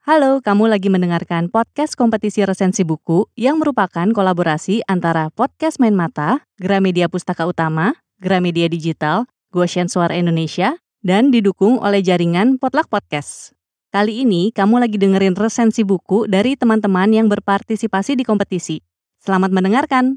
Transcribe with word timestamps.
Halo, 0.00 0.40
kamu 0.40 0.72
lagi 0.72 0.88
mendengarkan 0.88 1.52
podcast 1.52 1.92
kompetisi 1.92 2.40
resensi 2.40 2.88
buku 2.88 3.28
yang 3.36 3.60
merupakan 3.60 4.08
kolaborasi 4.08 4.80
antara 4.88 5.28
Podcast 5.28 5.76
Main 5.76 5.92
Mata, 5.92 6.48
Gramedia 6.56 7.04
Pustaka 7.12 7.44
Utama, 7.44 7.92
Gramedia 8.16 8.64
Digital, 8.72 9.28
Goshen 9.52 9.92
Suara 9.92 10.16
Indonesia, 10.16 10.80
dan 11.04 11.28
didukung 11.28 11.76
oleh 11.84 12.00
jaringan 12.00 12.56
Potluck 12.56 12.88
Podcast. 12.88 13.52
Kali 13.92 14.24
ini 14.24 14.48
kamu 14.56 14.80
lagi 14.80 14.96
dengerin 14.96 15.36
resensi 15.36 15.84
buku 15.84 16.24
dari 16.24 16.56
teman-teman 16.56 17.12
yang 17.12 17.28
berpartisipasi 17.28 18.16
di 18.16 18.24
kompetisi. 18.24 18.80
Selamat 19.20 19.52
mendengarkan! 19.52 20.16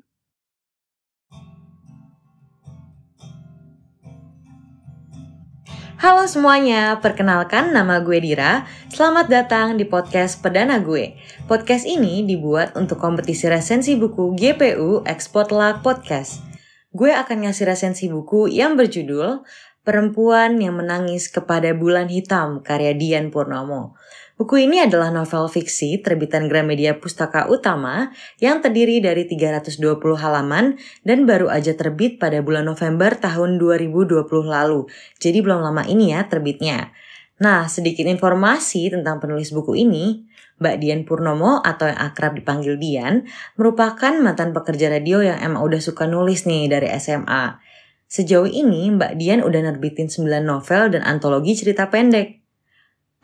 Halo 6.04 6.28
semuanya, 6.28 7.00
perkenalkan 7.00 7.72
nama 7.72 8.04
gue 8.04 8.20
Dira. 8.20 8.68
Selamat 8.92 9.32
datang 9.32 9.80
di 9.80 9.88
podcast 9.88 10.44
Perdana 10.44 10.84
gue. 10.84 11.16
Podcast 11.48 11.88
ini 11.88 12.28
dibuat 12.28 12.76
untuk 12.76 13.00
kompetisi 13.00 13.48
resensi 13.48 13.96
buku 13.96 14.36
GPU 14.36 15.08
Export 15.08 15.56
Luck 15.56 15.80
Podcast. 15.80 16.44
Gue 16.92 17.16
akan 17.16 17.48
ngasih 17.48 17.72
resensi 17.72 18.12
buku 18.12 18.52
yang 18.52 18.76
berjudul 18.76 19.48
Perempuan 19.84 20.64
yang 20.64 20.80
Menangis 20.80 21.28
Kepada 21.28 21.76
Bulan 21.76 22.08
Hitam 22.08 22.64
karya 22.64 22.96
Dian 22.96 23.36
Purnomo. 23.36 24.00
Buku 24.40 24.64
ini 24.64 24.80
adalah 24.80 25.12
novel 25.12 25.52
fiksi 25.52 26.00
terbitan 26.00 26.48
Gramedia 26.48 27.04
Pustaka 27.04 27.52
Utama 27.52 28.08
yang 28.40 28.64
terdiri 28.64 29.04
dari 29.04 29.28
320 29.28 29.76
halaman 30.16 30.80
dan 31.04 31.28
baru 31.28 31.52
aja 31.52 31.76
terbit 31.76 32.16
pada 32.16 32.40
bulan 32.40 32.64
November 32.64 33.12
tahun 33.20 33.60
2020 33.60 34.24
lalu. 34.48 34.88
Jadi 35.20 35.44
belum 35.44 35.60
lama 35.60 35.84
ini 35.84 36.16
ya 36.16 36.32
terbitnya. 36.32 36.96
Nah, 37.44 37.68
sedikit 37.68 38.08
informasi 38.08 38.88
tentang 38.88 39.20
penulis 39.20 39.52
buku 39.52 39.76
ini. 39.84 40.24
Mbak 40.64 40.76
Dian 40.80 41.04
Purnomo 41.04 41.60
atau 41.60 41.92
yang 41.92 42.00
akrab 42.00 42.40
dipanggil 42.40 42.80
Dian 42.80 43.28
merupakan 43.60 44.16
mantan 44.16 44.56
pekerja 44.56 44.88
radio 44.88 45.20
yang 45.20 45.44
emang 45.44 45.60
udah 45.60 45.84
suka 45.84 46.08
nulis 46.08 46.48
nih 46.48 46.72
dari 46.72 46.88
SMA. 46.96 47.73
Sejauh 48.14 48.46
ini 48.46 48.94
Mbak 48.94 49.18
Dian 49.18 49.42
udah 49.42 49.74
nerbitin 49.74 50.06
9 50.06 50.46
novel 50.46 50.94
dan 50.94 51.02
antologi 51.02 51.58
cerita 51.58 51.90
pendek. 51.90 52.46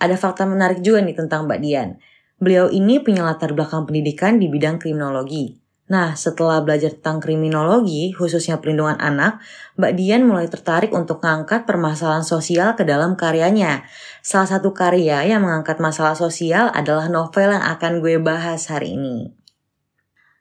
Ada 0.01 0.17
fakta 0.17 0.49
menarik 0.49 0.81
juga 0.81 1.05
nih 1.05 1.13
tentang 1.13 1.45
Mbak 1.45 1.59
Dian. 1.61 2.01
Beliau 2.41 2.73
ini 2.73 2.97
punya 2.97 3.21
latar 3.21 3.53
belakang 3.53 3.85
pendidikan 3.85 4.41
di 4.41 4.49
bidang 4.49 4.81
kriminologi. 4.81 5.61
Nah, 5.93 6.17
setelah 6.17 6.65
belajar 6.65 6.97
tentang 6.97 7.21
kriminologi, 7.21 8.17
khususnya 8.17 8.57
perlindungan 8.57 8.97
anak, 8.97 9.37
Mbak 9.77 9.93
Dian 9.93 10.25
mulai 10.25 10.49
tertarik 10.49 10.89
untuk 10.89 11.21
mengangkat 11.21 11.69
permasalahan 11.69 12.25
sosial 12.25 12.73
ke 12.73 12.81
dalam 12.81 13.13
karyanya. 13.13 13.85
Salah 14.25 14.57
satu 14.57 14.73
karya 14.73 15.21
yang 15.21 15.45
mengangkat 15.45 15.77
masalah 15.77 16.17
sosial 16.17 16.73
adalah 16.73 17.05
novel 17.13 17.53
yang 17.53 17.61
akan 17.61 18.01
gue 18.01 18.17
bahas 18.17 18.65
hari 18.65 18.97
ini. 18.97 19.37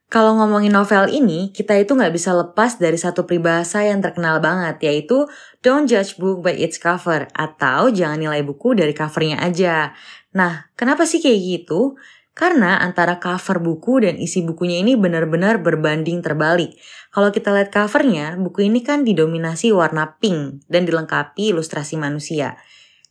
Kalau 0.09 0.41
ngomongin 0.41 0.73
novel 0.73 1.13
ini, 1.13 1.53
kita 1.53 1.77
itu 1.77 1.93
nggak 1.93 2.17
bisa 2.17 2.33
lepas 2.33 2.81
dari 2.81 2.97
satu 2.97 3.29
peribahasa 3.29 3.85
yang 3.85 4.01
terkenal 4.01 4.41
banget, 4.41 4.81
yaitu 4.81 5.29
don't 5.61 5.85
judge 5.85 6.17
book 6.17 6.41
by 6.41 6.57
its 6.57 6.81
cover, 6.81 7.29
atau 7.37 7.93
jangan 7.93 8.17
nilai 8.17 8.41
buku 8.41 8.73
dari 8.73 8.97
covernya 8.97 9.37
aja. 9.45 9.93
Nah, 10.33 10.73
kenapa 10.81 11.05
sih 11.05 11.21
kayak 11.21 11.41
gitu? 11.45 12.01
Karena 12.33 12.81
antara 12.81 13.21
cover 13.21 13.61
buku 13.61 14.09
dan 14.09 14.17
isi 14.17 14.41
bukunya 14.41 14.81
ini 14.81 14.97
benar-benar 14.97 15.61
berbanding 15.61 16.25
terbalik. 16.25 16.73
Kalau 17.13 17.29
kita 17.29 17.53
lihat 17.53 17.69
covernya, 17.69 18.41
buku 18.41 18.65
ini 18.65 18.81
kan 18.81 19.05
didominasi 19.05 19.77
warna 19.77 20.17
pink 20.17 20.65
dan 20.73 20.89
dilengkapi 20.89 21.53
ilustrasi 21.53 22.01
manusia. 22.01 22.57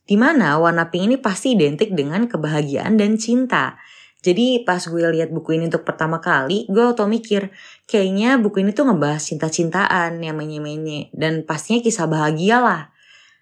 Di 0.07 0.17
mana 0.17 0.57
warna 0.57 0.89
pink 0.89 1.13
ini 1.13 1.17
pasti 1.21 1.53
identik 1.53 1.93
dengan 1.93 2.25
kebahagiaan 2.25 2.97
dan 2.97 3.19
cinta. 3.19 3.77
Jadi 4.25 4.65
pas 4.65 4.81
gue 4.81 4.97
lihat 5.13 5.29
buku 5.29 5.55
ini 5.55 5.69
untuk 5.69 5.85
pertama 5.85 6.17
kali, 6.17 6.65
gue 6.67 6.81
auto 6.81 7.05
mikir, 7.05 7.53
kayaknya 7.85 8.41
buku 8.41 8.65
ini 8.65 8.73
tuh 8.73 8.89
ngebahas 8.89 9.21
cinta-cintaan 9.21 10.17
yang 10.19 10.35
menye-menye. 10.35 11.13
Dan 11.13 11.45
pastinya 11.45 11.79
kisah 11.85 12.09
bahagia 12.09 12.57
lah. 12.57 12.81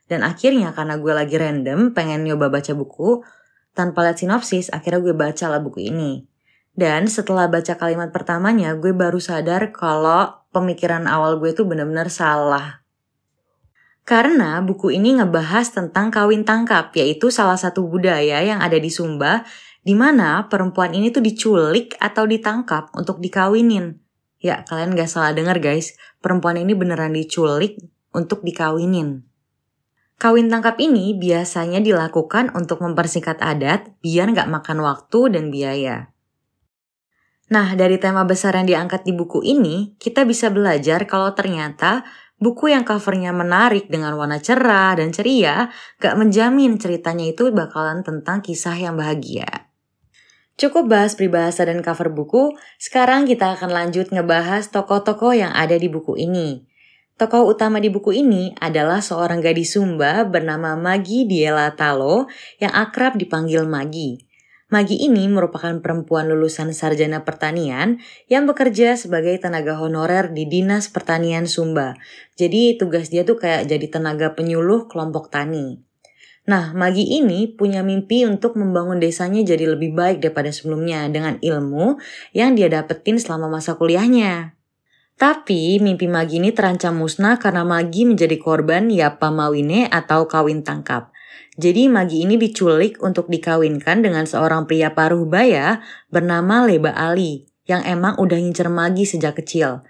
Dan 0.05 0.21
akhirnya 0.21 0.75
karena 0.75 0.99
gue 0.99 1.13
lagi 1.15 1.35
random 1.39 1.95
pengen 1.95 2.27
nyoba 2.27 2.51
baca 2.51 2.75
buku, 2.75 3.23
tanpa 3.71 4.03
lihat 4.05 4.19
sinopsis, 4.19 4.69
akhirnya 4.69 5.01
gue 5.01 5.15
baca 5.15 5.45
lah 5.47 5.63
buku 5.63 5.89
ini. 5.89 6.27
Dan 6.75 7.07
setelah 7.07 7.47
baca 7.47 7.79
kalimat 7.79 8.11
pertamanya, 8.11 8.75
gue 8.75 8.91
baru 8.91 9.17
sadar 9.17 9.71
kalau 9.71 10.43
pemikiran 10.51 11.07
awal 11.07 11.39
gue 11.39 11.55
tuh 11.55 11.63
bener-bener 11.63 12.11
salah. 12.11 12.83
Karena 14.05 14.61
buku 14.61 14.93
ini 14.93 15.17
ngebahas 15.17 15.71
tentang 15.71 16.13
kawin 16.13 16.45
tangkap, 16.45 16.93
yaitu 16.93 17.33
salah 17.33 17.57
satu 17.57 17.89
budaya 17.89 18.37
yang 18.43 18.61
ada 18.61 18.77
di 18.77 18.93
Sumba 18.93 19.47
di 19.85 19.93
mana 19.93 20.49
perempuan 20.49 20.97
ini 20.97 21.13
tuh 21.13 21.21
diculik 21.21 21.93
atau 22.01 22.25
ditangkap 22.25 22.89
untuk 22.97 23.21
dikawinin. 23.21 24.01
Ya, 24.41 24.65
kalian 24.65 24.97
gak 24.97 25.13
salah 25.13 25.37
dengar 25.37 25.61
guys, 25.61 25.93
perempuan 26.25 26.57
ini 26.57 26.73
beneran 26.73 27.13
diculik 27.13 27.77
untuk 28.09 28.41
dikawinin. 28.41 29.21
Kawin 30.17 30.49
tangkap 30.49 30.81
ini 30.81 31.13
biasanya 31.13 31.83
dilakukan 31.83 32.55
untuk 32.57 32.81
mempersingkat 32.81 33.37
adat 33.45 33.93
biar 34.01 34.33
gak 34.33 34.49
makan 34.49 34.81
waktu 34.81 35.37
dan 35.37 35.53
biaya. 35.53 36.09
Nah, 37.45 37.77
dari 37.77 38.01
tema 38.01 38.25
besar 38.25 38.57
yang 38.57 38.65
diangkat 38.65 39.05
di 39.05 39.13
buku 39.13 39.45
ini, 39.45 39.93
kita 40.01 40.25
bisa 40.25 40.49
belajar 40.49 41.05
kalau 41.05 41.29
ternyata 41.37 42.01
buku 42.41 42.73
yang 42.73 42.81
covernya 42.81 43.37
menarik 43.37 43.85
dengan 43.85 44.17
warna 44.17 44.41
cerah 44.41 44.97
dan 44.97 45.13
ceria 45.13 45.69
gak 46.01 46.17
menjamin 46.17 46.81
ceritanya 46.81 47.29
itu 47.29 47.53
bakalan 47.53 48.01
tentang 48.01 48.41
kisah 48.41 48.73
yang 48.73 48.97
bahagia. 48.97 49.64
Cukup 50.55 50.87
bahas 50.87 51.19
peribahasa 51.19 51.67
dan 51.67 51.83
cover 51.83 52.15
buku, 52.15 52.55
sekarang 52.79 53.27
kita 53.27 53.59
akan 53.59 53.75
lanjut 53.75 54.07
ngebahas 54.07 54.71
tokoh-tokoh 54.71 55.35
yang 55.35 55.51
ada 55.51 55.75
di 55.75 55.91
buku 55.91 56.15
ini. 56.15 56.63
Tokoh 57.19 57.47
utama 57.47 57.83
di 57.83 57.91
buku 57.91 58.15
ini 58.15 58.55
adalah 58.59 59.03
seorang 59.03 59.43
gadis 59.43 59.75
Sumba 59.75 60.23
bernama 60.23 60.75
Magi 60.79 61.27
Diela 61.27 61.71
Talo 61.75 62.27
yang 62.59 62.71
akrab 62.71 63.19
dipanggil 63.19 63.67
Magi. 63.67 64.23
Magi 64.71 64.99
ini 64.99 65.27
merupakan 65.31 65.79
perempuan 65.79 66.27
lulusan 66.27 66.75
sarjana 66.75 67.23
pertanian 67.23 68.03
yang 68.27 68.43
bekerja 68.43 68.99
sebagai 68.99 69.35
tenaga 69.39 69.79
honorer 69.79 70.31
di 70.31 70.43
Dinas 70.47 70.91
Pertanian 70.91 71.47
Sumba. 71.47 71.95
Jadi 72.35 72.75
tugas 72.75 73.07
dia 73.07 73.23
tuh 73.23 73.39
kayak 73.39 73.67
jadi 73.71 73.87
tenaga 73.87 74.35
penyuluh 74.35 74.91
kelompok 74.91 75.31
tani. 75.31 75.83
Nah, 76.45 76.77
Magi 76.77 77.01
ini 77.01 77.49
punya 77.49 77.81
mimpi 77.81 78.21
untuk 78.21 78.53
membangun 78.53 79.01
desanya 79.01 79.41
jadi 79.41 79.65
lebih 79.73 79.97
baik 79.97 80.21
daripada 80.21 80.53
sebelumnya 80.53 81.09
dengan 81.09 81.41
ilmu 81.41 81.97
yang 82.37 82.53
dia 82.53 82.69
dapetin 82.69 83.17
selama 83.17 83.49
masa 83.49 83.73
kuliahnya. 83.73 84.53
Tapi 85.17 85.81
mimpi 85.81 86.05
Magi 86.05 86.37
ini 86.37 86.53
terancam 86.53 87.01
musnah 87.01 87.41
karena 87.41 87.65
Magi 87.65 88.05
menjadi 88.05 88.37
korban 88.37 88.93
Yapa 88.93 89.33
Mawine 89.33 89.89
atau 89.89 90.29
kawin 90.29 90.61
tangkap. 90.61 91.09
Jadi 91.57 91.89
Magi 91.89 92.21
ini 92.21 92.37
diculik 92.37 93.01
untuk 93.01 93.25
dikawinkan 93.31 94.05
dengan 94.05 94.27
seorang 94.29 94.69
pria 94.69 94.93
paruh 94.93 95.25
baya 95.25 95.81
bernama 96.13 96.67
Leba 96.67 96.93
Ali 96.93 97.47
yang 97.65 97.81
emang 97.87 98.21
udah 98.21 98.37
ngincer 98.37 98.69
Magi 98.69 99.07
sejak 99.07 99.39
kecil. 99.39 99.81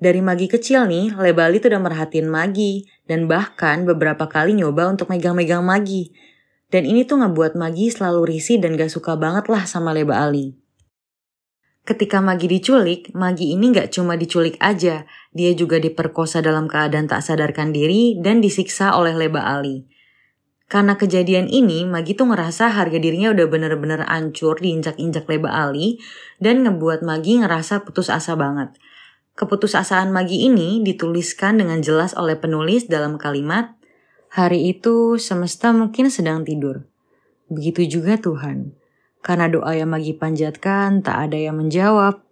Dari 0.00 0.24
Magi 0.24 0.48
kecil 0.48 0.88
nih, 0.88 1.12
Lebali 1.12 1.60
tuh 1.60 1.76
udah 1.76 1.82
merhatiin 1.84 2.24
Magi 2.24 2.88
dan 3.04 3.28
bahkan 3.28 3.84
beberapa 3.84 4.24
kali 4.32 4.56
nyoba 4.56 4.88
untuk 4.88 5.12
megang-megang 5.12 5.60
Magi. 5.60 6.16
Dan 6.72 6.88
ini 6.88 7.04
tuh 7.04 7.20
ngebuat 7.20 7.52
Magi 7.52 7.92
selalu 7.92 8.32
risih 8.32 8.64
dan 8.64 8.80
gak 8.80 8.88
suka 8.88 9.20
banget 9.20 9.52
lah 9.52 9.68
sama 9.68 9.92
Leba 9.92 10.16
Ali. 10.24 10.56
Ketika 11.84 12.24
Magi 12.24 12.48
diculik, 12.48 13.12
Magi 13.12 13.52
ini 13.52 13.76
gak 13.76 13.92
cuma 13.92 14.16
diculik 14.16 14.56
aja, 14.56 15.04
dia 15.36 15.50
juga 15.52 15.76
diperkosa 15.76 16.40
dalam 16.40 16.64
keadaan 16.64 17.04
tak 17.04 17.20
sadarkan 17.20 17.68
diri 17.68 18.16
dan 18.16 18.40
disiksa 18.40 18.96
oleh 18.96 19.12
Leba 19.12 19.52
Ali. 19.52 19.84
Karena 20.64 20.96
kejadian 20.96 21.44
ini, 21.44 21.84
Magi 21.84 22.16
tuh 22.16 22.32
ngerasa 22.32 22.72
harga 22.72 22.96
dirinya 22.96 23.36
udah 23.36 23.46
bener-bener 23.52 24.08
hancur 24.08 24.56
diinjak-injak 24.64 25.28
Leba 25.28 25.52
Ali 25.52 26.00
dan 26.40 26.64
ngebuat 26.64 27.04
Magi 27.04 27.44
ngerasa 27.44 27.84
putus 27.84 28.08
asa 28.08 28.32
banget. 28.32 28.72
Keputusasaan 29.40 30.12
Magi 30.12 30.44
ini 30.44 30.84
dituliskan 30.84 31.56
dengan 31.56 31.80
jelas 31.80 32.12
oleh 32.12 32.36
penulis 32.36 32.92
dalam 32.92 33.16
kalimat, 33.16 33.80
Hari 34.30 34.70
itu 34.70 35.18
semesta 35.18 35.74
mungkin 35.74 36.06
sedang 36.06 36.46
tidur. 36.46 36.86
Begitu 37.50 37.98
juga 37.98 38.14
Tuhan. 38.14 38.78
Karena 39.26 39.50
doa 39.50 39.74
yang 39.74 39.90
Magi 39.90 40.14
panjatkan, 40.14 41.02
tak 41.02 41.26
ada 41.26 41.38
yang 41.40 41.58
menjawab. 41.58 42.22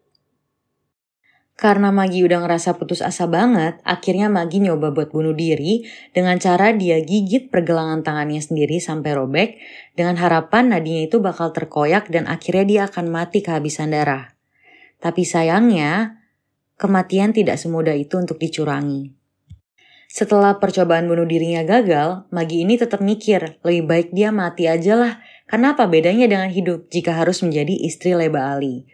Karena 1.58 1.90
Magi 1.90 2.22
udah 2.22 2.38
ngerasa 2.44 2.78
putus 2.78 3.02
asa 3.02 3.26
banget, 3.26 3.82
akhirnya 3.82 4.30
Magi 4.30 4.62
nyoba 4.62 4.94
buat 4.94 5.10
bunuh 5.10 5.34
diri 5.34 5.90
dengan 6.14 6.38
cara 6.38 6.70
dia 6.70 7.02
gigit 7.02 7.50
pergelangan 7.50 8.06
tangannya 8.06 8.38
sendiri 8.38 8.78
sampai 8.78 9.18
robek 9.18 9.58
dengan 9.98 10.14
harapan 10.22 10.70
nadinya 10.70 11.02
itu 11.02 11.18
bakal 11.18 11.50
terkoyak 11.50 12.14
dan 12.14 12.30
akhirnya 12.30 12.62
dia 12.68 12.82
akan 12.86 13.10
mati 13.10 13.42
kehabisan 13.42 13.90
darah. 13.90 14.38
Tapi 15.02 15.26
sayangnya, 15.26 16.17
kematian 16.78 17.34
tidak 17.34 17.58
semudah 17.60 17.92
itu 17.92 18.16
untuk 18.16 18.38
dicurangi. 18.40 19.12
Setelah 20.08 20.56
percobaan 20.56 21.04
bunuh 21.04 21.28
dirinya 21.28 21.60
gagal, 21.68 22.24
Magi 22.32 22.64
ini 22.64 22.80
tetap 22.80 23.04
mikir, 23.04 23.60
lebih 23.60 23.84
baik 23.84 24.08
dia 24.16 24.32
mati 24.32 24.64
aja 24.64 24.96
lah, 24.96 25.12
Kenapa 25.48 25.88
bedanya 25.88 26.28
dengan 26.28 26.52
hidup 26.52 26.92
jika 26.92 27.16
harus 27.16 27.40
menjadi 27.40 27.72
istri 27.72 28.12
Leba 28.12 28.52
Ali? 28.52 28.84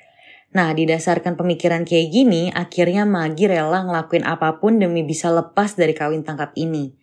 Nah, 0.55 0.71
didasarkan 0.71 1.35
pemikiran 1.35 1.83
kayak 1.83 2.15
gini, 2.15 2.47
akhirnya 2.55 3.03
Magi 3.03 3.51
rela 3.51 3.83
ngelakuin 3.83 4.23
apa 4.23 4.63
pun 4.63 4.79
demi 4.79 5.03
bisa 5.03 5.35
lepas 5.35 5.75
dari 5.75 5.99
kawin 5.99 6.23
tangkap 6.23 6.55
ini. 6.55 6.95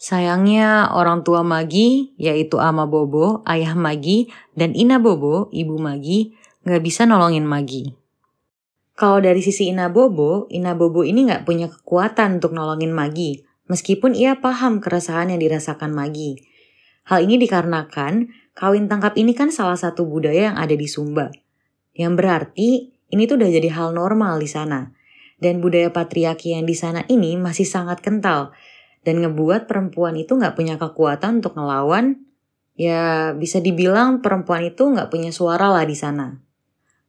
Sayangnya 0.00 0.88
orang 0.96 1.20
tua 1.20 1.44
Magi, 1.44 2.16
yaitu 2.16 2.56
Ama 2.56 2.88
Bobo, 2.88 3.44
ayah 3.44 3.76
Magi, 3.76 4.32
dan 4.56 4.72
Ina 4.72 4.96
Bobo, 4.96 5.52
ibu 5.52 5.76
Magi, 5.76 6.32
nggak 6.64 6.80
bisa 6.80 7.04
nolongin 7.04 7.44
Magi. 7.44 7.92
Kalau 8.94 9.18
dari 9.18 9.42
sisi 9.42 9.74
Ina 9.74 9.90
Bobo, 9.90 10.46
Ina 10.54 10.78
Bobo 10.78 11.02
ini 11.02 11.26
nggak 11.26 11.42
punya 11.42 11.66
kekuatan 11.66 12.38
untuk 12.38 12.54
nolongin 12.54 12.94
Magi, 12.94 13.42
meskipun 13.66 14.14
ia 14.14 14.38
paham 14.38 14.78
keresahan 14.78 15.34
yang 15.34 15.42
dirasakan 15.42 15.90
Magi. 15.90 16.38
Hal 17.10 17.26
ini 17.26 17.36
dikarenakan 17.42 18.30
kawin 18.54 18.86
tangkap 18.86 19.18
ini 19.18 19.34
kan 19.34 19.50
salah 19.50 19.74
satu 19.74 20.06
budaya 20.06 20.54
yang 20.54 20.56
ada 20.56 20.78
di 20.78 20.86
Sumba. 20.86 21.34
Yang 21.90 22.12
berarti 22.22 22.70
ini 23.10 23.26
tuh 23.26 23.34
udah 23.42 23.50
jadi 23.50 23.68
hal 23.74 23.98
normal 23.98 24.38
di 24.38 24.46
sana. 24.46 24.94
Dan 25.42 25.58
budaya 25.58 25.90
patriarki 25.90 26.54
yang 26.54 26.64
di 26.64 26.78
sana 26.78 27.02
ini 27.10 27.34
masih 27.34 27.66
sangat 27.66 27.98
kental. 27.98 28.54
Dan 29.02 29.20
ngebuat 29.20 29.66
perempuan 29.66 30.14
itu 30.14 30.38
nggak 30.38 30.54
punya 30.54 30.78
kekuatan 30.78 31.42
untuk 31.42 31.58
ngelawan. 31.58 32.24
Ya 32.78 33.34
bisa 33.34 33.58
dibilang 33.58 34.22
perempuan 34.22 34.64
itu 34.64 34.86
nggak 34.86 35.10
punya 35.10 35.34
suara 35.34 35.68
lah 35.68 35.82
di 35.82 35.98
sana. 35.98 36.38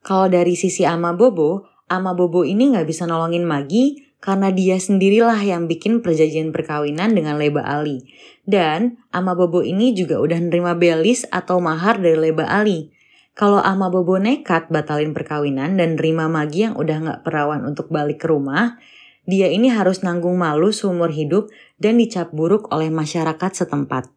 Kalau 0.05 0.29
dari 0.29 0.53
sisi 0.53 0.85
Ama 0.85 1.17
Bobo, 1.17 1.74
Ama 1.85 2.17
Bobo 2.17 2.41
ini 2.41 2.73
nggak 2.73 2.89
bisa 2.89 3.05
nolongin 3.05 3.45
Magi 3.45 4.09
karena 4.17 4.49
dia 4.49 4.73
sendirilah 4.81 5.37
yang 5.45 5.69
bikin 5.69 6.01
perjanjian 6.01 6.49
perkawinan 6.49 7.13
dengan 7.13 7.37
Leba 7.37 7.61
Ali. 7.61 8.01
Dan 8.41 8.97
Ama 9.13 9.37
Bobo 9.37 9.61
ini 9.61 9.93
juga 9.93 10.17
udah 10.17 10.41
nerima 10.41 10.73
belis 10.73 11.29
atau 11.29 11.61
mahar 11.61 12.01
dari 12.01 12.17
Leba 12.17 12.49
Ali. 12.49 12.89
Kalau 13.37 13.61
Ama 13.61 13.93
Bobo 13.93 14.17
nekat 14.17 14.73
batalin 14.73 15.13
perkawinan 15.13 15.77
dan 15.77 15.93
nerima 15.93 16.25
Magi 16.25 16.65
yang 16.65 16.73
udah 16.73 16.97
gak 17.05 17.19
perawan 17.21 17.61
untuk 17.69 17.93
balik 17.93 18.25
ke 18.25 18.33
rumah, 18.33 18.81
dia 19.29 19.45
ini 19.53 19.69
harus 19.69 20.01
nanggung 20.01 20.41
malu 20.41 20.73
seumur 20.73 21.13
hidup 21.13 21.53
dan 21.77 22.01
dicap 22.01 22.33
buruk 22.33 22.65
oleh 22.73 22.89
masyarakat 22.89 23.51
setempat. 23.53 24.09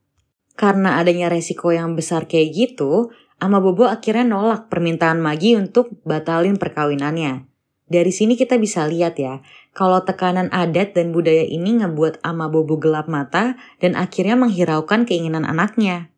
Karena 0.57 0.97
adanya 0.97 1.29
resiko 1.29 1.69
yang 1.69 1.93
besar 1.93 2.25
kayak 2.25 2.49
gitu, 2.49 3.13
Ama 3.45 3.61
Bobo 3.61 3.85
akhirnya 3.85 4.25
nolak 4.25 4.73
permintaan 4.73 5.21
Magi 5.21 5.53
untuk 5.53 6.01
batalin 6.09 6.57
perkawinannya. 6.57 7.58
Dari 7.89 8.13
sini 8.13 8.37
kita 8.37 8.61
bisa 8.61 8.85
lihat 8.85 9.17
ya, 9.17 9.41
kalau 9.73 10.05
tekanan 10.05 10.53
adat 10.53 10.93
dan 10.93 11.17
budaya 11.17 11.45
ini 11.45 11.81
ngebuat 11.81 12.21
Ama 12.21 12.53
Bobo 12.53 12.77
gelap 12.77 13.09
mata 13.09 13.57
dan 13.81 13.97
akhirnya 13.97 14.37
menghiraukan 14.37 15.09
keinginan 15.09 15.49
anaknya. 15.49 16.13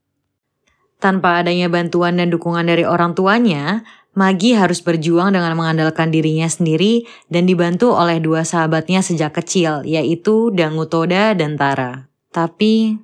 Tanpa 1.01 1.41
adanya 1.41 1.71
bantuan 1.73 2.21
dan 2.21 2.29
dukungan 2.29 2.67
dari 2.69 2.85
orang 2.85 3.17
tuanya, 3.17 3.87
Magi 4.11 4.59
harus 4.59 4.83
berjuang 4.83 5.31
dengan 5.31 5.55
mengandalkan 5.55 6.11
dirinya 6.11 6.51
sendiri 6.51 7.07
dan 7.31 7.47
dibantu 7.47 7.95
oleh 7.95 8.19
dua 8.19 8.43
sahabatnya 8.43 9.07
sejak 9.07 9.39
kecil, 9.39 9.87
yaitu 9.87 10.51
Dangutoda 10.51 11.31
dan 11.39 11.55
Tara. 11.55 12.11
Tapi, 12.35 12.99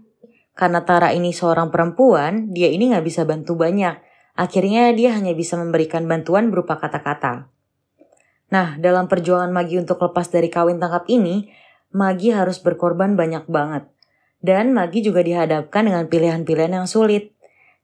karena 0.59 0.83
Tara 0.83 1.15
ini 1.15 1.31
seorang 1.31 1.71
perempuan, 1.71 2.51
dia 2.51 2.67
ini 2.67 2.91
nggak 2.91 3.07
bisa 3.07 3.23
bantu 3.23 3.55
banyak. 3.55 4.03
Akhirnya 4.35 4.91
dia 4.99 5.15
hanya 5.15 5.31
bisa 5.31 5.55
memberikan 5.55 6.11
bantuan 6.11 6.51
berupa 6.51 6.75
kata-kata. 6.75 7.55
Nah, 8.53 8.79
dalam 8.79 9.11
perjuangan 9.11 9.51
Magi 9.51 9.79
untuk 9.81 9.99
lepas 9.99 10.31
dari 10.31 10.47
kawin 10.47 10.79
tangkap 10.79 11.07
ini, 11.11 11.51
Magi 11.91 12.31
harus 12.31 12.63
berkorban 12.63 13.19
banyak 13.19 13.47
banget. 13.51 13.89
Dan 14.39 14.71
Magi 14.77 15.03
juga 15.03 15.25
dihadapkan 15.25 15.87
dengan 15.87 16.07
pilihan-pilihan 16.07 16.83
yang 16.83 16.87
sulit. 16.87 17.35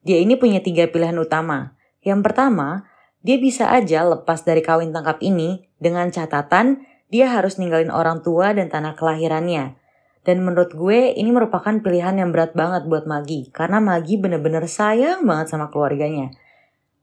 Dia 0.06 0.22
ini 0.22 0.38
punya 0.38 0.62
tiga 0.62 0.86
pilihan 0.86 1.16
utama. 1.18 1.74
Yang 2.02 2.20
pertama, 2.30 2.86
dia 3.22 3.38
bisa 3.38 3.70
aja 3.70 4.02
lepas 4.06 4.42
dari 4.42 4.62
kawin 4.62 4.90
tangkap 4.90 5.22
ini 5.22 5.70
dengan 5.78 6.10
catatan 6.10 6.86
dia 7.12 7.28
harus 7.28 7.60
ninggalin 7.60 7.92
orang 7.92 8.24
tua 8.24 8.56
dan 8.56 8.72
tanah 8.72 8.96
kelahirannya. 8.96 9.76
Dan 10.24 10.40
menurut 10.40 10.72
gue 10.72 11.12
ini 11.12 11.28
merupakan 11.28 11.76
pilihan 11.76 12.16
yang 12.16 12.32
berat 12.32 12.56
banget 12.56 12.88
buat 12.88 13.04
Magi 13.04 13.52
karena 13.52 13.84
Magi 13.84 14.16
bener-bener 14.16 14.64
sayang 14.64 15.28
banget 15.28 15.52
sama 15.52 15.68
keluarganya. 15.68 16.32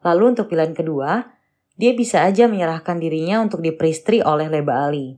Lalu 0.01 0.33
untuk 0.33 0.49
pilihan 0.49 0.73
kedua, 0.73 1.29
dia 1.79 1.95
bisa 1.95 2.27
aja 2.27 2.51
menyerahkan 2.51 2.99
dirinya 2.99 3.39
untuk 3.39 3.63
diperistri 3.63 4.19
oleh 4.19 4.51
Leba 4.51 4.83
Ali. 4.83 5.15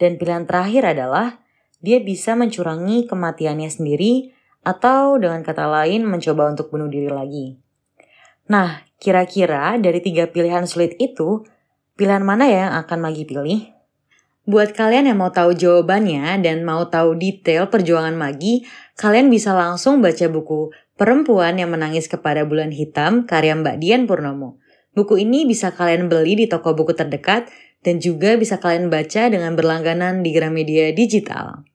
Dan 0.00 0.16
pilihan 0.16 0.48
terakhir 0.48 0.96
adalah 0.96 1.44
dia 1.84 2.00
bisa 2.00 2.32
mencurangi 2.32 3.04
kematiannya 3.04 3.68
sendiri 3.68 4.32
atau 4.64 5.20
dengan 5.20 5.44
kata 5.44 5.68
lain 5.68 6.08
mencoba 6.08 6.48
untuk 6.56 6.72
bunuh 6.72 6.88
diri 6.88 7.12
lagi. 7.12 7.60
Nah, 8.48 8.80
kira-kira 8.96 9.76
dari 9.76 10.00
tiga 10.00 10.24
pilihan 10.24 10.64
sulit 10.64 10.96
itu, 10.96 11.44
pilihan 12.00 12.24
mana 12.24 12.48
ya 12.48 12.72
yang 12.72 12.74
akan 12.80 12.98
Magi 13.04 13.28
pilih? 13.28 13.68
Buat 14.48 14.76
kalian 14.76 15.08
yang 15.08 15.20
mau 15.20 15.32
tahu 15.32 15.56
jawabannya 15.56 16.40
dan 16.40 16.64
mau 16.64 16.88
tahu 16.88 17.16
detail 17.16 17.68
perjuangan 17.68 18.16
Magi, 18.16 18.64
kalian 18.96 19.28
bisa 19.28 19.52
langsung 19.52 20.00
baca 20.00 20.28
buku 20.32 20.72
Perempuan 20.96 21.60
yang 21.60 21.72
Menangis 21.72 22.08
Kepada 22.08 22.44
Bulan 22.48 22.72
Hitam 22.72 23.28
karya 23.28 23.56
Mbak 23.56 23.76
Dian 23.80 24.04
Purnomo. 24.04 24.63
Buku 24.94 25.18
ini 25.18 25.42
bisa 25.42 25.74
kalian 25.74 26.06
beli 26.06 26.38
di 26.38 26.46
toko 26.46 26.70
buku 26.70 26.94
terdekat 26.94 27.50
dan 27.82 27.98
juga 27.98 28.38
bisa 28.38 28.62
kalian 28.62 28.94
baca 28.94 29.26
dengan 29.26 29.58
berlangganan 29.58 30.22
di 30.22 30.30
Gramedia 30.30 30.94
Digital. 30.94 31.66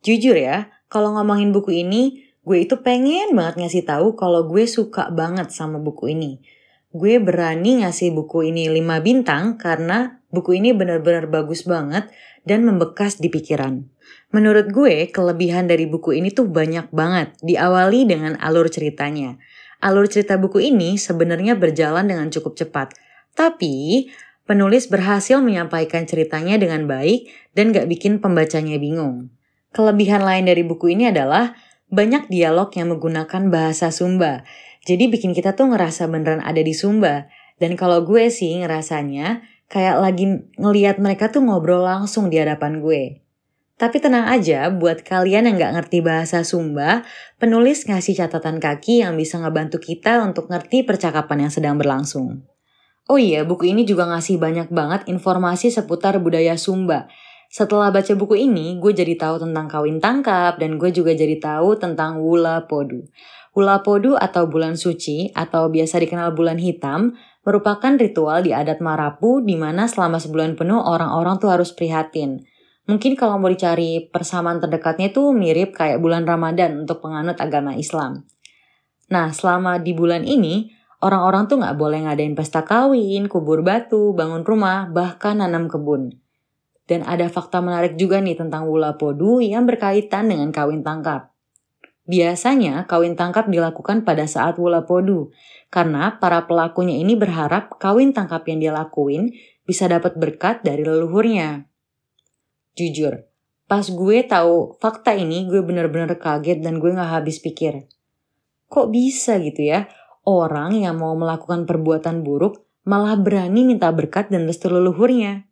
Jujur 0.00 0.32
ya, 0.32 0.72
kalau 0.88 1.12
ngomongin 1.12 1.52
buku 1.52 1.84
ini, 1.84 2.24
gue 2.40 2.64
itu 2.64 2.80
pengen 2.80 3.36
banget 3.36 3.60
ngasih 3.60 3.84
tahu 3.84 4.16
kalau 4.16 4.48
gue 4.48 4.64
suka 4.64 5.12
banget 5.12 5.52
sama 5.52 5.76
buku 5.76 6.16
ini. 6.16 6.40
Gue 6.88 7.20
berani 7.20 7.84
ngasih 7.84 8.16
buku 8.16 8.48
ini 8.48 8.72
5 8.72 8.80
bintang 9.04 9.60
karena 9.60 10.24
buku 10.32 10.56
ini 10.56 10.72
benar-benar 10.72 11.28
bagus 11.28 11.68
banget 11.68 12.08
dan 12.48 12.64
membekas 12.64 13.20
di 13.20 13.28
pikiran. 13.28 13.84
Menurut 14.32 14.72
gue, 14.72 15.12
kelebihan 15.12 15.68
dari 15.68 15.84
buku 15.84 16.16
ini 16.16 16.32
tuh 16.32 16.48
banyak 16.48 16.88
banget, 16.96 17.36
diawali 17.44 18.08
dengan 18.08 18.40
alur 18.40 18.72
ceritanya 18.72 19.36
alur 19.84 20.08
cerita 20.08 20.40
buku 20.40 20.64
ini 20.72 20.96
sebenarnya 20.96 21.60
berjalan 21.60 22.08
dengan 22.08 22.32
cukup 22.32 22.56
cepat. 22.56 22.96
Tapi, 23.36 24.08
penulis 24.48 24.88
berhasil 24.88 25.44
menyampaikan 25.44 26.08
ceritanya 26.08 26.56
dengan 26.56 26.88
baik 26.88 27.28
dan 27.52 27.76
gak 27.76 27.84
bikin 27.92 28.24
pembacanya 28.24 28.80
bingung. 28.80 29.28
Kelebihan 29.76 30.24
lain 30.24 30.48
dari 30.48 30.64
buku 30.64 30.96
ini 30.96 31.12
adalah 31.12 31.52
banyak 31.92 32.32
dialog 32.32 32.72
yang 32.72 32.96
menggunakan 32.96 33.52
bahasa 33.52 33.92
Sumba. 33.92 34.46
Jadi 34.88 35.10
bikin 35.12 35.36
kita 35.36 35.52
tuh 35.52 35.68
ngerasa 35.74 36.08
beneran 36.08 36.40
ada 36.40 36.62
di 36.64 36.72
Sumba. 36.72 37.28
Dan 37.58 37.78
kalau 37.78 38.02
gue 38.02 38.30
sih 38.32 38.54
ngerasanya 38.60 39.44
kayak 39.68 39.96
lagi 39.98 40.46
ngeliat 40.58 41.02
mereka 41.02 41.30
tuh 41.30 41.42
ngobrol 41.42 41.82
langsung 41.82 42.30
di 42.30 42.38
hadapan 42.38 42.78
gue. 42.78 43.23
Tapi 43.74 43.98
tenang 43.98 44.30
aja, 44.30 44.70
buat 44.70 45.02
kalian 45.02 45.50
yang 45.50 45.58
nggak 45.58 45.74
ngerti 45.74 45.98
bahasa 45.98 46.46
Sumba, 46.46 47.02
penulis 47.42 47.82
ngasih 47.90 48.14
catatan 48.14 48.62
kaki 48.62 49.02
yang 49.02 49.18
bisa 49.18 49.42
ngebantu 49.42 49.82
kita 49.82 50.22
untuk 50.22 50.46
ngerti 50.46 50.86
percakapan 50.86 51.50
yang 51.50 51.52
sedang 51.52 51.74
berlangsung. 51.74 52.46
Oh 53.10 53.18
iya, 53.18 53.42
buku 53.42 53.74
ini 53.74 53.82
juga 53.82 54.06
ngasih 54.06 54.38
banyak 54.38 54.70
banget 54.70 55.10
informasi 55.10 55.74
seputar 55.74 56.22
budaya 56.22 56.54
Sumba. 56.54 57.10
Setelah 57.50 57.90
baca 57.90 58.14
buku 58.14 58.46
ini, 58.46 58.78
gue 58.78 58.94
jadi 58.94 59.18
tahu 59.18 59.42
tentang 59.42 59.66
kawin 59.66 59.98
tangkap 59.98 60.54
dan 60.62 60.78
gue 60.78 60.94
juga 60.94 61.10
jadi 61.10 61.38
tahu 61.42 61.74
tentang 61.74 62.22
Wula 62.22 62.70
Podu. 62.70 63.02
Wula 63.58 63.82
Podu 63.82 64.14
atau 64.14 64.46
bulan 64.46 64.78
suci 64.78 65.34
atau 65.34 65.66
biasa 65.66 65.98
dikenal 65.98 66.30
bulan 66.34 66.58
hitam 66.62 67.14
merupakan 67.42 67.94
ritual 67.94 68.42
di 68.42 68.50
adat 68.50 68.78
Marapu 68.78 69.42
di 69.42 69.58
mana 69.58 69.86
selama 69.86 70.18
sebulan 70.22 70.58
penuh 70.58 70.78
orang-orang 70.78 71.38
tuh 71.38 71.50
harus 71.50 71.70
prihatin. 71.70 72.42
Mungkin 72.84 73.16
kalau 73.16 73.40
mau 73.40 73.48
dicari 73.48 74.12
persamaan 74.12 74.60
terdekatnya 74.60 75.08
itu 75.08 75.32
mirip 75.32 75.72
kayak 75.72 76.04
bulan 76.04 76.28
Ramadan 76.28 76.84
untuk 76.84 77.00
penganut 77.00 77.40
agama 77.40 77.72
Islam. 77.72 78.28
Nah, 79.08 79.32
selama 79.32 79.80
di 79.80 79.96
bulan 79.96 80.28
ini, 80.28 80.68
orang-orang 81.00 81.48
tuh 81.48 81.64
nggak 81.64 81.76
boleh 81.80 82.04
ngadain 82.04 82.36
pesta 82.36 82.60
kawin, 82.60 83.24
kubur 83.28 83.64
batu, 83.64 84.12
bangun 84.12 84.44
rumah, 84.44 84.84
bahkan 84.92 85.40
nanam 85.40 85.68
kebun. 85.68 86.20
Dan 86.84 87.00
ada 87.08 87.24
fakta 87.32 87.64
menarik 87.64 87.96
juga 87.96 88.20
nih 88.20 88.36
tentang 88.36 88.68
Wula 88.68 89.00
Podu 89.00 89.40
yang 89.40 89.64
berkaitan 89.64 90.28
dengan 90.28 90.52
kawin 90.52 90.84
tangkap. 90.84 91.32
Biasanya 92.04 92.84
kawin 92.84 93.16
tangkap 93.16 93.48
dilakukan 93.48 94.04
pada 94.04 94.28
saat 94.28 94.60
Wula 94.60 94.84
Podu, 94.84 95.32
karena 95.72 96.20
para 96.20 96.44
pelakunya 96.44 97.00
ini 97.00 97.16
berharap 97.16 97.80
kawin 97.80 98.12
tangkap 98.12 98.44
yang 98.44 98.60
dia 98.60 98.72
lakuin 98.76 99.32
bisa 99.64 99.88
dapat 99.88 100.20
berkat 100.20 100.60
dari 100.60 100.84
leluhurnya. 100.84 101.64
Jujur, 102.74 103.22
pas 103.70 103.86
gue 103.86 104.18
tahu 104.26 104.74
fakta 104.82 105.14
ini 105.14 105.46
gue 105.46 105.62
bener-bener 105.62 106.18
kaget 106.18 106.58
dan 106.58 106.82
gue 106.82 106.90
gak 106.90 107.22
habis 107.22 107.38
pikir. 107.38 107.86
Kok 108.66 108.90
bisa 108.90 109.38
gitu 109.38 109.62
ya, 109.62 109.86
orang 110.26 110.74
yang 110.74 110.98
mau 110.98 111.14
melakukan 111.14 111.64
perbuatan 111.64 112.26
buruk 112.26 112.66
malah 112.84 113.16
berani 113.16 113.64
minta 113.64 113.88
berkat 113.94 114.28
dan 114.28 114.44
restu 114.44 114.68
leluhurnya. 114.68 115.46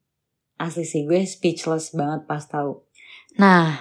Asli 0.61 0.85
sih 0.85 1.07
gue 1.09 1.25
speechless 1.25 1.95
banget 1.97 2.29
pas 2.29 2.45
tahu. 2.45 2.85
Nah, 3.41 3.81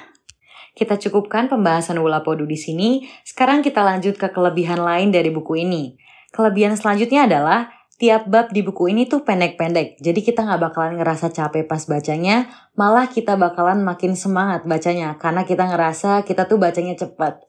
kita 0.71 0.95
cukupkan 0.95 1.51
pembahasan 1.51 1.99
Wula 1.99 2.23
Podu 2.23 2.47
di 2.47 2.55
sini. 2.55 3.03
Sekarang 3.27 3.59
kita 3.59 3.83
lanjut 3.83 4.15
ke 4.15 4.31
kelebihan 4.31 4.79
lain 4.79 5.11
dari 5.11 5.27
buku 5.27 5.59
ini. 5.59 5.99
Kelebihan 6.31 6.79
selanjutnya 6.79 7.27
adalah 7.27 7.80
tiap 8.01 8.25
bab 8.25 8.49
di 8.49 8.65
buku 8.65 8.89
ini 8.89 9.05
tuh 9.05 9.21
pendek-pendek. 9.21 10.01
Jadi 10.01 10.25
kita 10.25 10.41
nggak 10.41 10.73
bakalan 10.73 10.97
ngerasa 10.97 11.29
capek 11.29 11.69
pas 11.69 11.85
bacanya, 11.85 12.49
malah 12.73 13.05
kita 13.05 13.37
bakalan 13.37 13.85
makin 13.85 14.17
semangat 14.17 14.65
bacanya 14.65 15.21
karena 15.21 15.45
kita 15.45 15.69
ngerasa 15.69 16.25
kita 16.25 16.49
tuh 16.49 16.57
bacanya 16.57 16.97
cepat. 16.97 17.45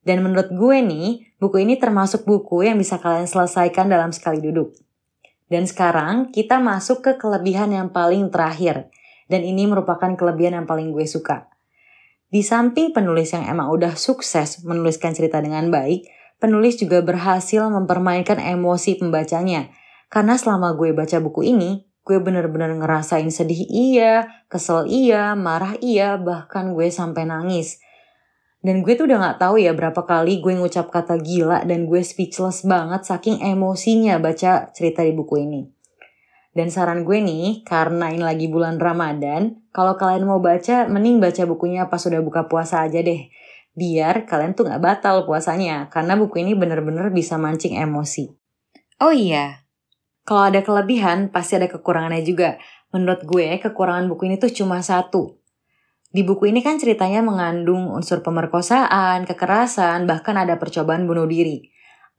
Dan 0.00 0.24
menurut 0.24 0.48
gue 0.48 0.80
nih, 0.80 1.36
buku 1.36 1.68
ini 1.68 1.76
termasuk 1.76 2.24
buku 2.24 2.64
yang 2.64 2.80
bisa 2.80 2.96
kalian 2.96 3.28
selesaikan 3.28 3.92
dalam 3.92 4.08
sekali 4.16 4.40
duduk. 4.40 4.72
Dan 5.52 5.68
sekarang 5.68 6.32
kita 6.32 6.56
masuk 6.56 7.04
ke 7.04 7.12
kelebihan 7.20 7.68
yang 7.68 7.92
paling 7.92 8.32
terakhir. 8.32 8.88
Dan 9.28 9.44
ini 9.44 9.68
merupakan 9.68 10.16
kelebihan 10.16 10.56
yang 10.56 10.64
paling 10.64 10.96
gue 10.96 11.04
suka. 11.04 11.52
Di 12.32 12.40
samping 12.40 12.96
penulis 12.96 13.36
yang 13.36 13.44
emang 13.44 13.68
udah 13.68 14.00
sukses 14.00 14.64
menuliskan 14.64 15.12
cerita 15.12 15.44
dengan 15.44 15.68
baik, 15.68 16.08
penulis 16.40 16.80
juga 16.80 17.04
berhasil 17.04 17.68
mempermainkan 17.68 18.40
emosi 18.40 18.96
pembacanya 18.96 19.68
karena 20.10 20.34
selama 20.34 20.74
gue 20.74 20.90
baca 20.90 21.22
buku 21.22 21.54
ini, 21.54 21.86
gue 22.02 22.18
bener-bener 22.18 22.74
ngerasain 22.74 23.30
sedih 23.30 23.70
iya, 23.70 24.44
kesel 24.50 24.90
iya, 24.90 25.38
marah 25.38 25.78
iya, 25.78 26.18
bahkan 26.18 26.74
gue 26.74 26.90
sampai 26.90 27.30
nangis. 27.30 27.78
Dan 28.60 28.84
gue 28.84 28.92
tuh 28.92 29.08
udah 29.08 29.22
gak 29.22 29.38
tahu 29.40 29.56
ya 29.62 29.72
berapa 29.72 30.04
kali 30.04 30.42
gue 30.44 30.52
ngucap 30.52 30.92
kata 30.92 31.16
gila 31.16 31.64
dan 31.64 31.88
gue 31.88 32.02
speechless 32.04 32.66
banget 32.66 33.08
saking 33.08 33.40
emosinya 33.40 34.20
baca 34.20 34.68
cerita 34.74 35.00
di 35.00 35.16
buku 35.16 35.46
ini. 35.46 35.62
Dan 36.50 36.68
saran 36.68 37.06
gue 37.06 37.22
nih, 37.22 37.62
karena 37.62 38.10
ini 38.10 38.26
lagi 38.26 38.50
bulan 38.50 38.82
Ramadan, 38.82 39.62
kalau 39.70 39.94
kalian 39.94 40.26
mau 40.26 40.42
baca, 40.42 40.90
mending 40.90 41.22
baca 41.22 41.46
bukunya 41.46 41.86
pas 41.86 42.02
sudah 42.02 42.18
buka 42.18 42.50
puasa 42.50 42.82
aja 42.82 42.98
deh. 42.98 43.30
Biar 43.72 44.26
kalian 44.26 44.58
tuh 44.58 44.66
gak 44.66 44.82
batal 44.82 45.24
puasanya, 45.24 45.86
karena 45.88 46.18
buku 46.18 46.42
ini 46.42 46.58
bener-bener 46.58 47.14
bisa 47.14 47.38
mancing 47.38 47.78
emosi. 47.78 48.34
Oh 48.98 49.14
iya, 49.14 49.69
kalau 50.24 50.46
ada 50.46 50.60
kelebihan, 50.62 51.32
pasti 51.32 51.56
ada 51.58 51.66
kekurangannya 51.66 52.22
juga. 52.22 52.60
Menurut 52.90 53.22
gue, 53.26 53.58
kekurangan 53.62 54.06
buku 54.10 54.30
ini 54.30 54.36
tuh 54.36 54.50
cuma 54.50 54.82
satu. 54.82 55.40
Di 56.10 56.26
buku 56.26 56.50
ini 56.50 56.58
kan 56.58 56.74
ceritanya 56.74 57.22
mengandung 57.22 57.86
unsur 57.94 58.18
pemerkosaan, 58.26 59.22
kekerasan, 59.30 60.10
bahkan 60.10 60.34
ada 60.34 60.58
percobaan 60.58 61.06
bunuh 61.06 61.26
diri. 61.30 61.70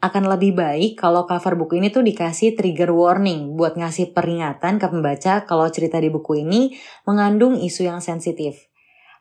Akan 0.02 0.26
lebih 0.26 0.58
baik 0.58 0.98
kalau 0.98 1.30
cover 1.30 1.60
buku 1.60 1.78
ini 1.78 1.94
tuh 1.94 2.02
dikasih 2.02 2.58
trigger 2.58 2.90
warning 2.90 3.54
buat 3.54 3.78
ngasih 3.78 4.18
peringatan 4.18 4.82
ke 4.82 4.88
pembaca 4.90 5.46
kalau 5.46 5.70
cerita 5.70 6.02
di 6.02 6.10
buku 6.10 6.42
ini 6.42 6.74
mengandung 7.06 7.60
isu 7.60 7.86
yang 7.86 8.02
sensitif. 8.02 8.72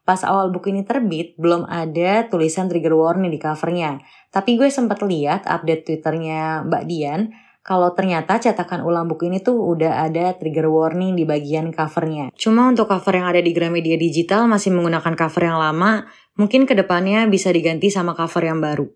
Pas 0.08 0.24
awal 0.24 0.48
buku 0.48 0.72
ini 0.72 0.86
terbit, 0.86 1.36
belum 1.36 1.68
ada 1.68 2.30
tulisan 2.32 2.70
trigger 2.70 2.96
warning 2.96 3.28
di 3.28 3.36
covernya. 3.36 4.00
Tapi 4.32 4.56
gue 4.56 4.72
sempat 4.72 5.04
lihat 5.04 5.44
update 5.44 5.84
twitternya 5.84 6.64
Mbak 6.64 6.84
Dian, 6.88 7.28
kalau 7.60 7.92
ternyata 7.92 8.40
cetakan 8.40 8.80
ulang 8.80 9.04
buku 9.04 9.28
ini 9.28 9.44
tuh 9.44 9.60
udah 9.60 10.08
ada 10.08 10.32
trigger 10.40 10.72
warning 10.72 11.12
di 11.12 11.28
bagian 11.28 11.76
covernya. 11.76 12.32
Cuma 12.32 12.72
untuk 12.72 12.88
cover 12.88 13.20
yang 13.20 13.28
ada 13.28 13.44
di 13.44 13.52
Gramedia 13.52 14.00
Digital 14.00 14.48
masih 14.48 14.72
menggunakan 14.72 15.12
cover 15.12 15.44
yang 15.44 15.60
lama, 15.60 16.08
mungkin 16.40 16.64
ke 16.64 16.72
depannya 16.72 17.28
bisa 17.28 17.52
diganti 17.52 17.92
sama 17.92 18.16
cover 18.16 18.48
yang 18.48 18.64
baru. 18.64 18.88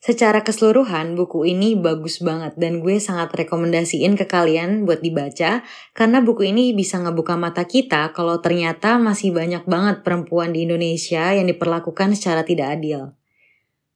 Secara 0.00 0.40
keseluruhan, 0.40 1.12
buku 1.12 1.44
ini 1.44 1.76
bagus 1.76 2.24
banget 2.24 2.56
dan 2.56 2.80
gue 2.80 2.96
sangat 2.96 3.36
rekomendasiin 3.36 4.16
ke 4.16 4.24
kalian 4.24 4.88
buat 4.88 5.04
dibaca 5.04 5.60
karena 5.92 6.24
buku 6.24 6.48
ini 6.48 6.72
bisa 6.72 6.96
ngebuka 6.96 7.36
mata 7.36 7.68
kita 7.68 8.08
kalau 8.16 8.40
ternyata 8.40 8.96
masih 8.96 9.36
banyak 9.36 9.68
banget 9.68 10.00
perempuan 10.00 10.56
di 10.56 10.64
Indonesia 10.64 11.36
yang 11.36 11.44
diperlakukan 11.52 12.16
secara 12.16 12.48
tidak 12.48 12.80
adil. 12.80 13.12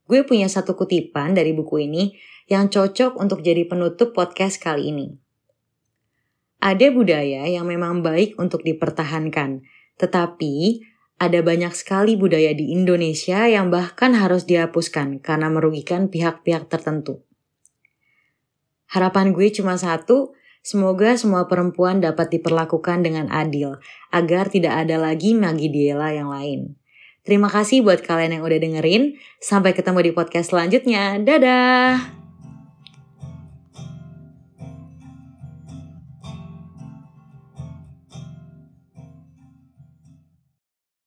Gue 0.04 0.28
punya 0.28 0.44
satu 0.44 0.76
kutipan 0.76 1.32
dari 1.32 1.56
buku 1.56 1.88
ini 1.88 2.12
yang 2.50 2.68
cocok 2.68 3.16
untuk 3.16 3.40
jadi 3.40 3.64
penutup 3.64 4.12
podcast 4.12 4.60
kali 4.60 4.92
ini. 4.92 5.16
Ada 6.64 6.92
budaya 6.92 7.44
yang 7.44 7.68
memang 7.68 8.00
baik 8.00 8.40
untuk 8.40 8.64
dipertahankan, 8.64 9.64
tetapi 10.00 10.80
ada 11.20 11.40
banyak 11.44 11.72
sekali 11.76 12.16
budaya 12.16 12.56
di 12.56 12.72
Indonesia 12.72 13.46
yang 13.46 13.68
bahkan 13.68 14.16
harus 14.16 14.48
dihapuskan 14.48 15.22
karena 15.22 15.52
merugikan 15.52 16.08
pihak-pihak 16.08 16.66
tertentu. 16.68 17.22
Harapan 18.90 19.32
gue 19.32 19.48
cuma 19.52 19.76
satu, 19.76 20.34
semoga 20.64 21.16
semua 21.16 21.46
perempuan 21.48 22.00
dapat 22.00 22.32
diperlakukan 22.34 23.04
dengan 23.04 23.30
adil, 23.30 23.78
agar 24.12 24.48
tidak 24.48 24.86
ada 24.86 25.00
lagi 25.00 25.36
Magi 25.36 25.68
Diela 25.68 26.12
yang 26.12 26.32
lain. 26.32 26.76
Terima 27.24 27.48
kasih 27.48 27.80
buat 27.80 28.04
kalian 28.04 28.38
yang 28.38 28.44
udah 28.44 28.60
dengerin. 28.60 29.16
Sampai 29.40 29.72
ketemu 29.72 30.12
di 30.12 30.12
podcast 30.12 30.52
selanjutnya. 30.52 31.16
Dadah! 31.24 32.23